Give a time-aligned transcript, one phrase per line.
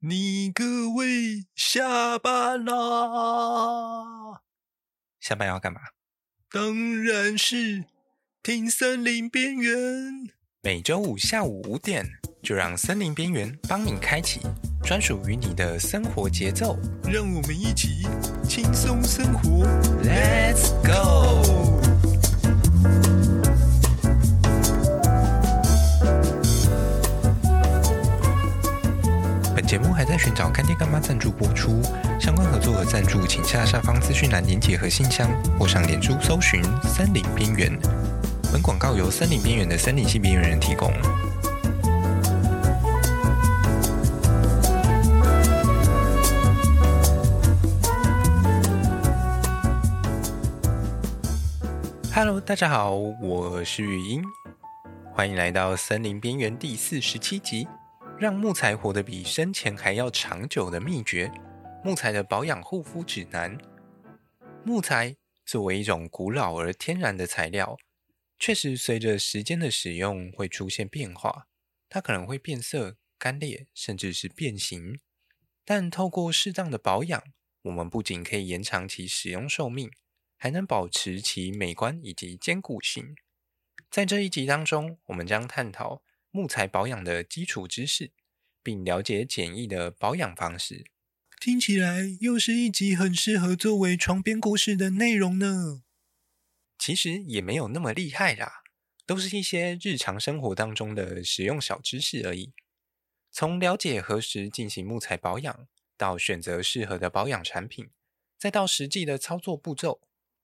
[0.00, 4.42] 你各位下班啦？
[5.18, 5.80] 下班要干嘛？
[6.52, 7.84] 当然是
[8.40, 9.74] 听森林边缘。
[10.62, 12.06] 每周五下午五点，
[12.44, 14.38] 就让森林边缘帮你开启
[14.84, 16.78] 专属于你的生活节奏。
[17.02, 18.06] 让我们一起
[18.48, 19.66] 轻松生活
[30.18, 31.80] 寻找干爹干妈赞助播出，
[32.20, 37.78] 相关合作和赞助，请下下方资讯栏连结和信箱，或上脸书搜寻“森林边缘”。
[38.52, 40.92] 本广告由森林边缘的森林系边缘人提供。
[52.12, 54.24] Hello，大家好，我是语音，
[55.14, 57.68] 欢迎来到森林边缘第四十七集。
[58.20, 61.30] 让木材活得比生前还要长久的秘诀——
[61.84, 63.56] 木材的保养护肤指南。
[64.64, 65.16] 木材
[65.46, 67.78] 作为一种古老而天然的材料，
[68.36, 71.46] 确实随着时间的使用会出现变化，
[71.88, 74.98] 它可能会变色、干裂，甚至是变形。
[75.64, 77.22] 但透过适当的保养，
[77.62, 79.92] 我们不仅可以延长其使用寿命，
[80.36, 83.14] 还能保持其美观以及坚固性。
[83.88, 86.02] 在这一集当中，我们将探讨。
[86.30, 88.12] 木材保养的基础知识，
[88.62, 90.84] 并了解简易的保养方式，
[91.40, 95.82] 听起来又是一集很适合作为床边故事的内容呢。
[96.78, 98.62] 其实也没有那么厉害啦，
[99.06, 102.52] 都是一些日常生活当中的实用小知识而已。
[103.30, 107.90] 从了解何时进行木材保养，到选择适合的保养产品，
[108.38, 110.00] 再到实际的操作步骤，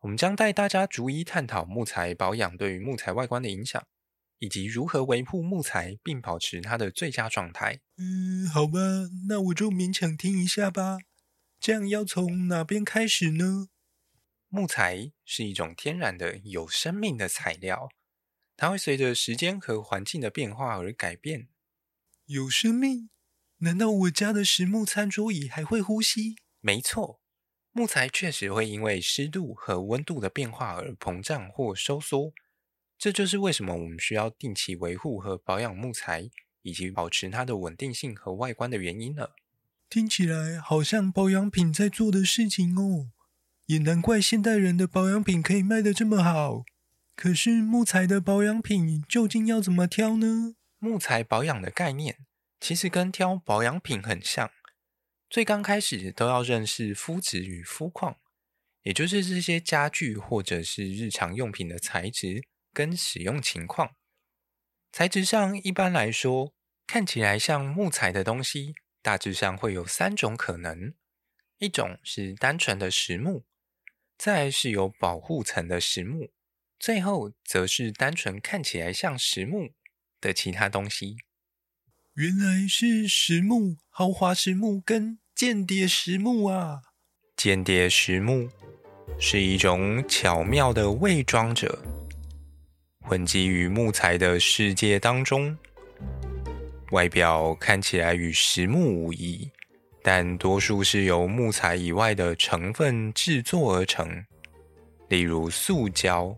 [0.00, 3.86] 我们将带大家逐一探讨木材保养对于木材外观的影响。
[4.38, 7.80] 以及如何维护木材并保持它的最佳状态。
[7.96, 8.78] 嗯，好吧，
[9.28, 10.98] 那我就勉强听一下吧。
[11.58, 13.68] 这样要从哪边开始呢？
[14.48, 17.88] 木材是一种天然的、有生命的材料，
[18.56, 21.48] 它会随着时间和环境的变化而改变。
[22.26, 23.10] 有生命？
[23.58, 26.36] 难道我家的实木餐桌椅还会呼吸？
[26.60, 27.20] 没错，
[27.72, 32.32] 木材确实会因为湿度和温度的变化而膨胀或收缩。
[32.98, 36.30] 这就是为什么我们需要定期维护和保养木材，
[36.62, 39.34] 以及保持它的稳定性和外观的原因了。
[39.88, 43.10] 听起来好像保养品在做的事情哦，
[43.66, 46.64] 也难怪现代人的保养品可以卖得这么好。
[47.14, 50.56] 可是木材的保养品究竟要怎么挑呢？
[50.78, 52.18] 木材保养的概念
[52.58, 54.50] 其实跟挑保养品很像，
[55.30, 58.16] 最刚开始都要认识肤质与肤况，
[58.82, 62.42] 也就是这些家具或者是日常用品的材质。
[62.76, 63.96] 跟使用情况，
[64.92, 66.52] 材质上一般来说，
[66.86, 70.92] 看起来像木材的东西，大致上会有三种可能：
[71.56, 73.46] 一种是单纯的实木，
[74.18, 76.30] 再是有保护层的实木，
[76.78, 79.70] 最后则是单纯看起来像实木
[80.20, 81.16] 的其他东西。
[82.12, 86.82] 原来是实木、豪华实木跟间谍实木啊！
[87.34, 88.50] 间谍实木
[89.18, 91.82] 是一种巧妙的伪装者。
[93.08, 95.56] 混迹于木材的世界当中，
[96.90, 99.48] 外表看起来与实木无异，
[100.02, 104.24] 但多数是由木材以外的成分制作而成，
[105.08, 106.36] 例如塑胶。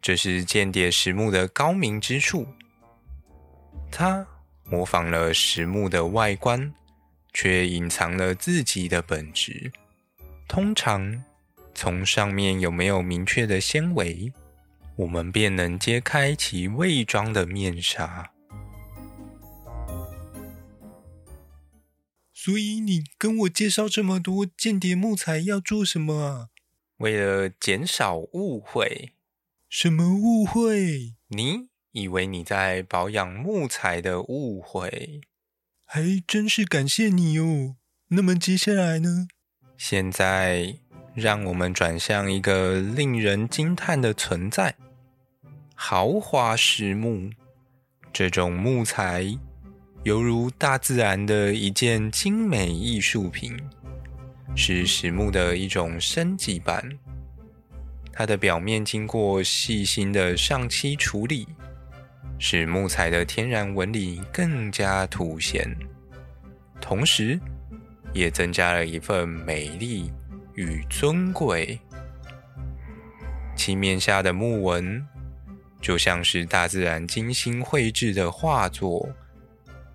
[0.00, 2.46] 这是间谍实木的高明之处，
[3.90, 4.24] 它
[4.64, 6.72] 模仿了实木的外观，
[7.32, 9.72] 却隐藏了自己的本质。
[10.46, 11.24] 通常，
[11.74, 14.32] 从上面有没有明确的纤维，
[15.00, 18.32] 我们便能揭开其伪装的面纱。
[22.34, 26.48] 所以你跟我介绍这么多间谍木材要做什么啊？
[26.98, 29.14] 为了减少误会。
[29.70, 31.14] 什么误会？
[31.28, 35.22] 你以为你在保养木材的误会？
[35.86, 37.76] 还真是感谢你哦。
[38.08, 39.28] 那么接下来呢？
[39.78, 40.76] 现在
[41.14, 44.76] 让我们转向一个令人惊叹的存在。
[45.82, 47.30] 豪华实木，
[48.12, 49.26] 这种木材
[50.04, 53.58] 犹如大自然的一件精美艺术品，
[54.54, 56.86] 是实木的一种升级版。
[58.12, 61.48] 它的表面经过细心的上漆处理，
[62.38, 65.74] 使木材的天然纹理更加凸显，
[66.78, 67.40] 同时
[68.12, 70.12] 也增加了一份美丽
[70.54, 71.80] 与尊贵。
[73.56, 75.02] 漆面下的木纹。
[75.80, 79.08] 就像是大自然精心绘制的画作，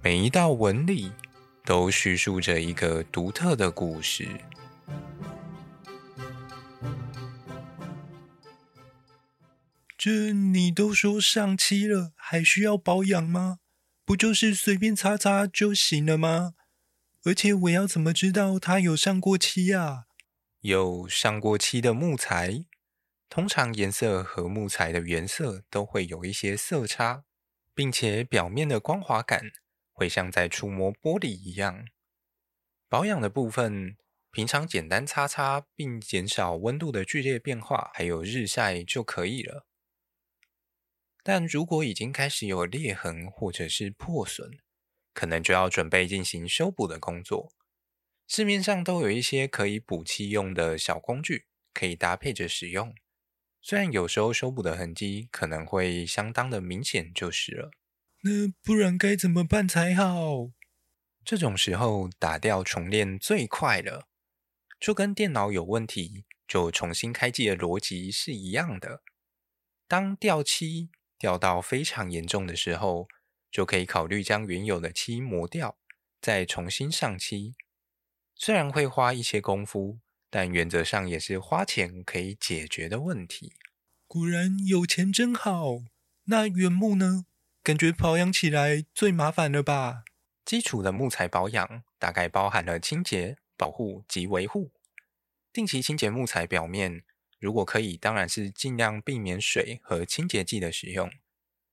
[0.01, 1.11] 每一道纹理
[1.63, 4.27] 都叙述着一个独特的故事。
[9.97, 13.59] 这你都说上漆了，还需要保养吗？
[14.05, 16.53] 不就是随便擦擦就行了吗？
[17.23, 20.03] 而且我要怎么知道它有上过漆啊？
[20.61, 22.65] 有上过漆的木材，
[23.27, 27.25] 通常颜色和木材的原色都会有一些色差，
[27.73, 29.51] 并且表面的光滑感
[29.91, 31.85] 会像在触摸玻璃一样。
[32.87, 33.97] 保养的部分，
[34.31, 39.65] 平常简单擦擦，并减少温度的剧烈变化，还有日晒就可以了。
[41.23, 44.59] 但如果已经开始有裂痕或者是破损，
[45.13, 47.51] 可能就要准备进行修补的工作。
[48.27, 52.93] 市面上都有一些可以补漆用的小工具，可以搭配着使用。
[53.67, 57.71] 虽然有时候修补的痕迹可能会相当的明显，就是了。
[58.21, 60.51] 那不然该怎么办才好？
[61.23, 64.07] 这种时候打掉重练最快了，
[64.79, 69.01] 就跟电脑有问题就重新开机的逻辑是一样的。
[69.87, 73.07] 当掉漆，掉到非常严重的时候，
[73.49, 75.79] 就可以考虑将原有的漆磨掉，
[76.21, 77.55] 再重新上漆。
[78.35, 79.97] 虽然会花一些功夫，
[80.35, 83.53] 但原则上也是花钱可以解决的问题。
[84.05, 85.85] 果然有钱真好。
[86.25, 87.25] 那原木呢？
[87.63, 90.03] 感觉保养起来最麻烦了吧？
[90.43, 94.73] 基础的木材保养大概包含了清洁、保护及维护。
[95.53, 97.05] 定期清洁木材表面。
[97.39, 101.09] 如果可以，当然是尽量避免水和清洁剂的使用。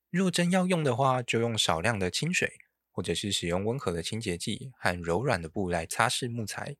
[0.08, 2.52] 若真要用的话，就用少量的清水，
[2.92, 6.76] 或者是使用温和的清洁剂和柔软的布来擦拭木材，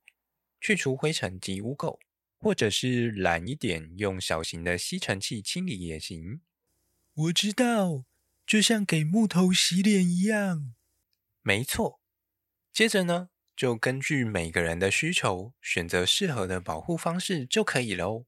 [0.62, 1.99] 去除灰尘及污垢，
[2.38, 6.41] 或者是懒一点，用小型的吸尘器清理也行。
[7.14, 8.05] 我知道，
[8.47, 10.73] 就像给木头洗脸一样。
[11.43, 12.00] 没错。
[12.73, 18.25] 接着呢，就根据每个人的需求，选择适合的保护方式就可以喽。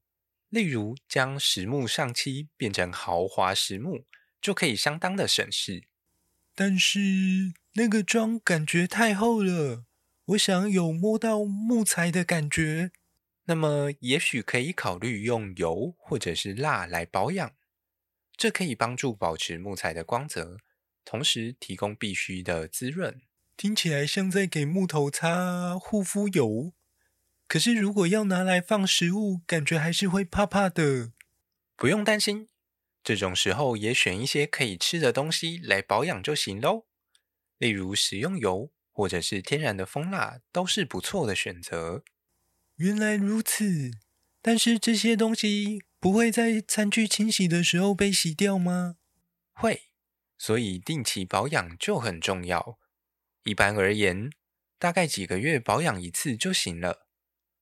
[0.49, 4.03] 例如，将实木上漆变成豪华实木，
[4.41, 5.87] 就可以相当的省事。
[6.53, 6.99] 但是
[7.73, 9.85] 那个妆感觉太厚了，
[10.29, 12.91] 我想有摸到木材的感觉。
[13.45, 17.53] 那么，也许可以考虑用油或者是蜡来保养，
[18.35, 20.57] 这可以帮助保持木材的光泽，
[21.03, 23.21] 同时提供必需的滋润。
[23.55, 26.73] 听起来像在给木头擦护肤油。
[27.47, 31.13] 可是，如果要拿来放食物，感觉还是会怕怕的。
[31.75, 32.49] 不用担心，
[33.03, 36.87] 这种时候也选一些可以吃的东西来保养就行喽。
[37.59, 42.05] 例如食用油或者是天然的蜂蜡，都是不错的选择。
[42.77, 43.91] 原来如此，
[44.41, 48.95] 但是这些东西不会在餐具清洗的时候被洗掉吗？
[49.51, 49.89] 会，
[50.37, 52.79] 所以定期保养就很重要。
[53.43, 54.29] 一般而言，
[54.79, 57.09] 大概几个月保养一次就行了。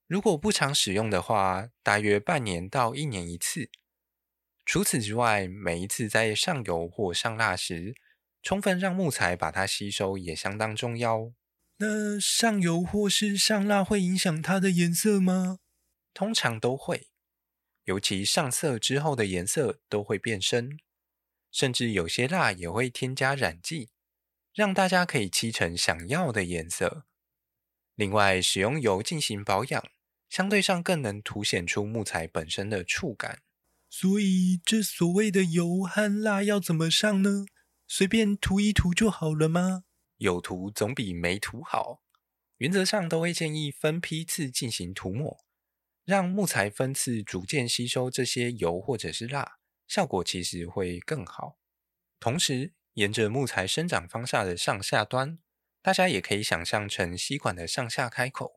[0.06, 3.72] 如果不常使用的话，大约半年到一年一次。
[4.64, 7.96] 除此之外，每一次在上油或上蜡时，
[8.44, 11.32] 充分让木材把它吸收也相当重要。
[11.78, 15.60] 那上油或是上蜡会影响它的颜色吗？
[16.14, 17.08] 通常都会，
[17.86, 20.78] 尤其上色之后的颜色都会变深，
[21.52, 23.90] 甚至有些蜡也会添加染剂，
[24.54, 27.06] 让大家可以漆成想要的颜色。
[27.96, 29.84] 另外，使用油进行保养，
[30.30, 33.42] 相对上更能凸显出木材本身的触感。
[33.90, 37.46] 所以，这所谓的油和蜡要怎么上呢？
[37.88, 39.84] 随便涂一涂就好了吗？
[40.18, 42.02] 有涂总比没涂好。
[42.58, 45.46] 原则上都会建议分批次进行涂抹，
[46.06, 51.58] 让木材分次逐渐吸收这些油或者是蜡，效果其实会更好。
[52.20, 55.40] 同时，沿着木材生长方向的上下端。
[55.82, 58.54] 大家也可以想象成吸管的上下开口，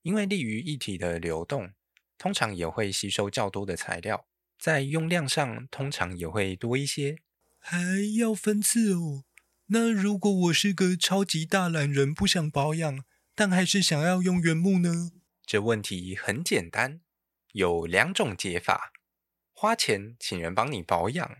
[0.00, 1.74] 因为利于液体的流动，
[2.16, 4.26] 通常也会吸收较多的材料，
[4.58, 7.18] 在用量上通常也会多一些。
[7.64, 7.78] 还
[8.18, 9.22] 要分次哦？
[9.66, 13.04] 那如果我是个超级大懒人，不想保养，
[13.36, 15.12] 但还是想要用原木呢？
[15.46, 17.00] 这问题很简单，
[17.52, 18.92] 有两种解法：
[19.52, 21.36] 花钱请人帮你保养，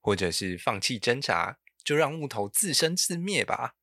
[0.00, 3.76] 或者是放弃挣扎，就让木头自生自灭吧。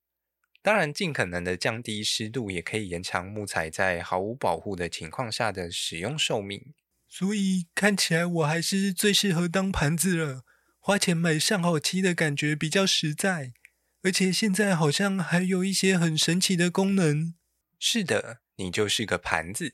[0.62, 6.74] 当然，尽可能的降低湿度，也可以延长木材在毫无保护的情况下的使用寿命。
[7.08, 10.44] 所以看起来我还是最适合当盘子了。
[10.88, 13.52] 花钱买上好漆的感觉比较实在，
[14.04, 17.36] 而且现在好像还有一些很神奇的功能。
[17.78, 19.74] 是的，你就是个盘子。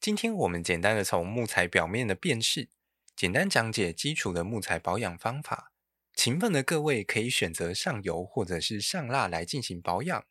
[0.00, 2.68] 今天我们简单的从木材表面的辨识，
[3.16, 5.72] 简单讲解基础的木材保养方法。
[6.14, 10.24] 勤奋的各位可以选择上油或者是上蜡来进行保养，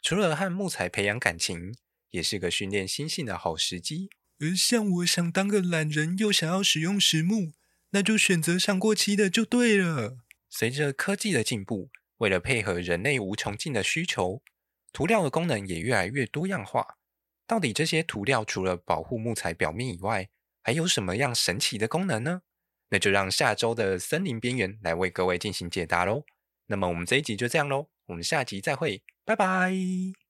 [0.00, 1.74] 除了和木材培养感情，
[2.10, 4.08] 也是个训练心性的好时机。
[4.38, 7.54] 而像我想当个懒人，又想要使用实木，
[7.90, 10.18] 那就选择上过期的就对了。
[10.50, 14.42] 随着科技的进步，为了配合人类无穷尽的需求，
[14.92, 16.96] 涂料的功能也越来越多样化。
[17.46, 20.28] 到底这些涂料除了保护木材表面以外，
[20.62, 22.42] 还有什么样神奇的功能呢？
[22.90, 26.24] 那就让下周的森林边缘来为各位进行解答喽。
[26.66, 30.27] 那么我们这一集就这样喽，我们下集再会，拜拜。